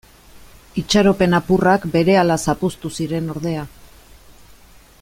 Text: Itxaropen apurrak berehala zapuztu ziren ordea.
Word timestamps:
Itxaropen 0.81 1.35
apurrak 1.39 1.85
berehala 1.97 2.39
zapuztu 2.47 2.91
ziren 3.01 3.29
ordea. 3.35 3.67